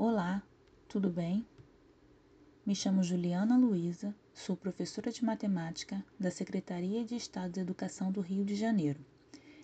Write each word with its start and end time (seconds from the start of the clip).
Olá, 0.00 0.40
tudo 0.86 1.10
bem? 1.10 1.44
Me 2.64 2.72
chamo 2.72 3.02
Juliana 3.02 3.58
Luiza, 3.58 4.14
sou 4.32 4.56
professora 4.56 5.10
de 5.10 5.24
matemática 5.24 6.06
da 6.16 6.30
Secretaria 6.30 7.04
de 7.04 7.16
Estado 7.16 7.54
de 7.54 7.58
Educação 7.58 8.12
do 8.12 8.20
Rio 8.20 8.44
de 8.44 8.54
Janeiro. 8.54 9.04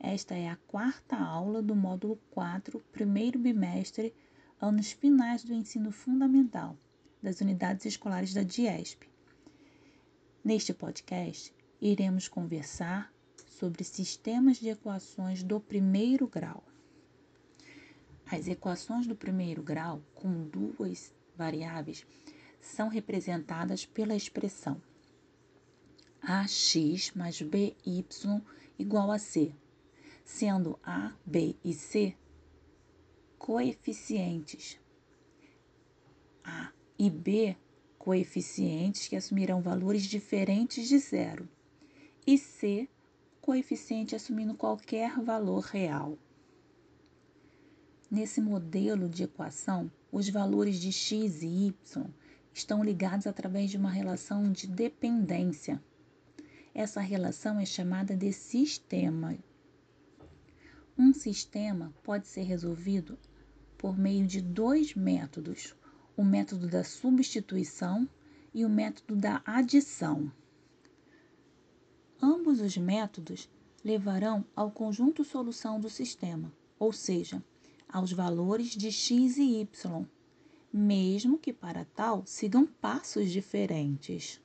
Esta 0.00 0.34
é 0.34 0.48
a 0.48 0.56
quarta 0.66 1.16
aula 1.16 1.62
do 1.62 1.76
módulo 1.76 2.18
4, 2.32 2.80
primeiro 2.90 3.38
bimestre, 3.38 4.12
anos 4.60 4.90
finais 4.90 5.44
do 5.44 5.54
ensino 5.54 5.92
fundamental, 5.92 6.76
das 7.22 7.40
unidades 7.40 7.86
escolares 7.86 8.34
da 8.34 8.42
DIESP. 8.42 9.08
Neste 10.42 10.74
podcast, 10.74 11.54
iremos 11.80 12.26
conversar 12.26 13.14
sobre 13.48 13.84
sistemas 13.84 14.56
de 14.56 14.70
equações 14.70 15.44
do 15.44 15.60
primeiro 15.60 16.26
grau. 16.26 16.64
As 18.30 18.48
equações 18.48 19.06
do 19.06 19.14
primeiro 19.14 19.62
grau, 19.62 20.02
com 20.14 20.44
duas 20.48 21.14
variáveis, 21.36 22.04
são 22.60 22.88
representadas 22.88 23.86
pela 23.86 24.16
expressão 24.16 24.80
ax 26.26 27.12
mais 27.14 27.40
by 27.40 27.76
igual 28.76 29.12
a 29.12 29.18
c, 29.18 29.54
sendo 30.24 30.76
a, 30.82 31.12
b 31.24 31.54
e 31.64 31.72
c 31.72 32.16
coeficientes. 33.38 34.76
A 36.42 36.72
e 36.98 37.08
b 37.08 37.56
coeficientes 37.96 39.06
que 39.06 39.14
assumirão 39.14 39.60
valores 39.62 40.02
diferentes 40.02 40.88
de 40.88 40.98
zero, 40.98 41.48
e 42.26 42.36
c 42.36 42.88
coeficiente 43.40 44.16
assumindo 44.16 44.54
qualquer 44.54 45.20
valor 45.20 45.60
real. 45.60 46.18
Nesse 48.16 48.40
modelo 48.40 49.10
de 49.10 49.24
equação, 49.24 49.92
os 50.10 50.26
valores 50.30 50.80
de 50.80 50.90
x 50.90 51.42
e 51.42 51.66
y 51.66 52.06
estão 52.50 52.82
ligados 52.82 53.26
através 53.26 53.70
de 53.70 53.76
uma 53.76 53.90
relação 53.90 54.50
de 54.50 54.66
dependência. 54.66 55.84
Essa 56.74 56.98
relação 56.98 57.60
é 57.60 57.66
chamada 57.66 58.16
de 58.16 58.32
sistema. 58.32 59.36
Um 60.96 61.12
sistema 61.12 61.92
pode 62.02 62.26
ser 62.26 62.44
resolvido 62.44 63.18
por 63.76 63.98
meio 63.98 64.26
de 64.26 64.40
dois 64.40 64.94
métodos: 64.94 65.76
o 66.16 66.24
método 66.24 66.66
da 66.66 66.84
substituição 66.84 68.08
e 68.54 68.64
o 68.64 68.70
método 68.70 69.14
da 69.14 69.42
adição. 69.44 70.32
Ambos 72.22 72.62
os 72.62 72.78
métodos 72.78 73.46
levarão 73.84 74.42
ao 74.56 74.70
conjunto 74.70 75.22
solução 75.22 75.78
do 75.78 75.90
sistema, 75.90 76.50
ou 76.78 76.94
seja, 76.94 77.42
aos 77.88 78.12
valores 78.12 78.70
de 78.70 78.90
x 78.90 79.38
e 79.38 79.60
y, 79.62 80.06
mesmo 80.72 81.38
que 81.38 81.52
para 81.52 81.84
tal 81.84 82.24
sigam 82.26 82.66
passos 82.66 83.30
diferentes. 83.30 84.40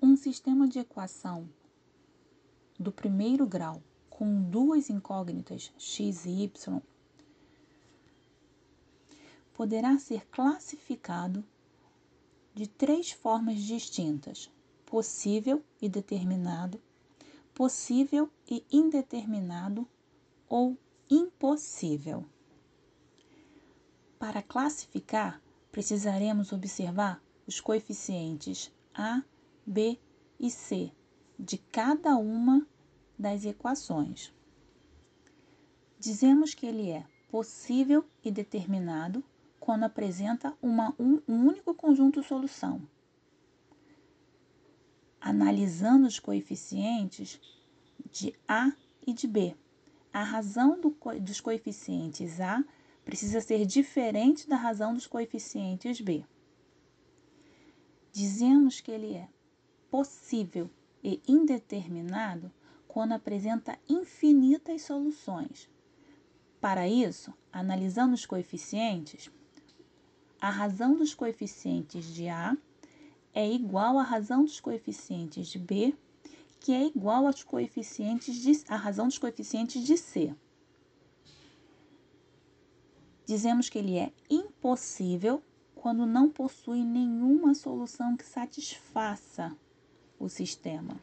Um 0.00 0.16
sistema 0.16 0.66
de 0.68 0.78
equação 0.78 1.48
do 2.78 2.90
primeiro 2.90 3.46
grau 3.46 3.82
com 4.10 4.42
duas 4.42 4.90
incógnitas 4.90 5.72
x 5.78 6.26
e 6.26 6.44
y 6.44 6.82
poderá 9.54 9.96
ser 9.98 10.26
classificado 10.26 11.44
de 12.54 12.66
três 12.66 13.10
formas 13.12 13.62
distintas: 13.62 14.50
possível 14.84 15.62
e 15.80 15.88
determinado, 15.88 16.80
possível 17.54 18.28
e 18.50 18.64
indeterminado 18.70 19.86
ou 20.48 20.76
impossível. 21.10 22.24
Para 24.18 24.42
classificar, 24.42 25.40
precisaremos 25.70 26.52
observar 26.52 27.22
os 27.46 27.60
coeficientes 27.60 28.72
A, 28.94 29.22
B 29.66 29.98
e 30.38 30.50
C 30.50 30.90
de 31.38 31.58
cada 31.58 32.16
uma 32.16 32.66
das 33.18 33.44
equações. 33.44 34.32
Dizemos 35.98 36.54
que 36.54 36.66
ele 36.66 36.90
é 36.90 37.06
possível 37.30 38.04
e 38.22 38.30
determinado 38.30 39.22
quando 39.58 39.84
apresenta 39.84 40.56
uma, 40.62 40.94
um, 40.98 41.20
um 41.26 41.46
único 41.48 41.74
conjunto 41.74 42.22
solução. 42.22 42.80
Analisando 45.20 46.06
os 46.06 46.20
coeficientes 46.20 47.40
de 48.10 48.34
A 48.46 48.72
e 49.06 49.12
de 49.12 49.26
B 49.26 49.56
a 50.14 50.22
razão 50.22 50.80
do, 50.80 50.96
dos 51.20 51.40
coeficientes 51.40 52.40
A 52.40 52.64
precisa 53.04 53.40
ser 53.40 53.66
diferente 53.66 54.48
da 54.48 54.54
razão 54.54 54.94
dos 54.94 55.08
coeficientes 55.08 56.00
B. 56.00 56.24
Dizemos 58.12 58.80
que 58.80 58.92
ele 58.92 59.14
é 59.14 59.28
possível 59.90 60.70
e 61.02 61.20
indeterminado 61.26 62.50
quando 62.86 63.10
apresenta 63.10 63.76
infinitas 63.88 64.82
soluções. 64.82 65.68
Para 66.60 66.88
isso, 66.88 67.34
analisando 67.52 68.14
os 68.14 68.24
coeficientes, 68.24 69.28
a 70.40 70.48
razão 70.48 70.96
dos 70.96 71.12
coeficientes 71.12 72.06
de 72.06 72.28
A 72.28 72.56
é 73.34 73.50
igual 73.50 73.98
à 73.98 74.04
razão 74.04 74.44
dos 74.44 74.60
coeficientes 74.60 75.48
de 75.48 75.58
B 75.58 75.92
que 76.64 76.72
é 76.72 76.86
igual 76.86 77.26
aos 77.26 77.44
coeficientes 77.44 78.36
de, 78.36 78.64
a 78.70 78.76
razão 78.76 79.06
dos 79.06 79.18
coeficientes 79.18 79.84
de 79.84 79.98
C. 79.98 80.34
Dizemos 83.26 83.68
que 83.68 83.76
ele 83.78 83.98
é 83.98 84.10
impossível 84.30 85.42
quando 85.74 86.06
não 86.06 86.30
possui 86.30 86.82
nenhuma 86.82 87.54
solução 87.54 88.16
que 88.16 88.24
satisfaça 88.24 89.54
o 90.18 90.26
sistema. 90.26 90.98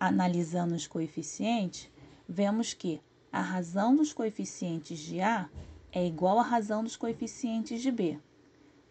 Analisando 0.00 0.74
os 0.74 0.86
coeficientes, 0.86 1.90
vemos 2.26 2.72
que 2.72 3.02
a 3.30 3.42
razão 3.42 3.94
dos 3.94 4.14
coeficientes 4.14 4.98
de 4.98 5.20
A 5.20 5.50
é 5.92 6.06
igual 6.06 6.38
à 6.38 6.42
razão 6.42 6.82
dos 6.82 6.96
coeficientes 6.96 7.82
de 7.82 7.90
B, 7.90 8.18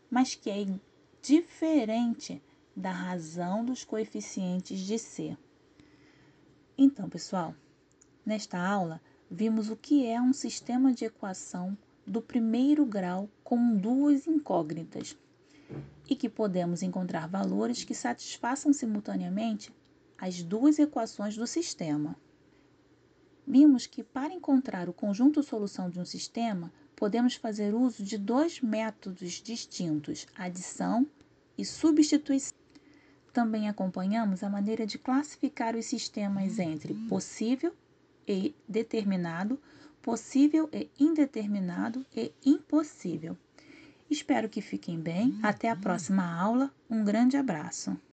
mas 0.07 0.35
que 0.35 0.51
é 0.51 0.67
diferente 1.19 2.43
da 2.75 2.91
razão 2.91 3.65
dos 3.65 3.83
coeficientes 3.83 4.81
de 4.81 4.99
C. 4.99 5.35
Então, 6.77 7.09
pessoal, 7.09 7.55
nesta 8.23 8.59
aula 8.59 9.01
vimos 9.31 9.69
o 9.69 9.75
que 9.75 10.05
é 10.05 10.21
um 10.21 10.31
sistema 10.31 10.93
de 10.93 11.05
equação 11.05 11.75
do 12.05 12.21
primeiro 12.21 12.85
grau 12.85 13.27
com 13.43 13.75
duas 13.75 14.27
incógnitas 14.27 15.17
e 16.07 16.15
que 16.15 16.29
podemos 16.29 16.83
encontrar 16.83 17.27
valores 17.27 17.83
que 17.83 17.95
satisfaçam 17.95 18.71
simultaneamente 18.71 19.73
as 20.19 20.43
duas 20.43 20.77
equações 20.77 21.35
do 21.35 21.47
sistema. 21.47 22.15
Vimos 23.45 23.87
que 23.87 24.03
para 24.03 24.33
encontrar 24.33 24.87
o 24.87 24.93
conjunto 24.93 25.41
solução 25.41 25.89
de 25.89 25.99
um 25.99 26.05
sistema, 26.05 26.71
podemos 26.95 27.33
fazer 27.33 27.73
uso 27.73 28.03
de 28.03 28.17
dois 28.17 28.61
métodos 28.61 29.41
distintos, 29.41 30.27
adição 30.35 31.07
e 31.57 31.65
substituição. 31.65 32.56
Também 33.37 33.69
acompanhamos 33.69 34.43
a 34.43 34.49
maneira 34.49 34.83
de 34.83 34.97
classificar 34.97 35.75
os 35.75 35.85
sistemas 35.85 36.57
entre 36.57 36.95
possível 37.07 37.71
e 38.27 38.55
determinado, 38.67 39.59
possível 40.01 40.67
e 40.73 40.89
indeterminado 40.99 42.03
e 42.15 42.33
impossível. 42.43 43.37
Espero 44.09 44.49
que 44.49 44.59
fiquem 44.59 44.99
bem. 44.99 45.37
Até 45.43 45.69
a 45.69 45.75
próxima 45.75 46.25
aula. 46.25 46.73
Um 46.89 47.03
grande 47.03 47.37
abraço. 47.37 47.95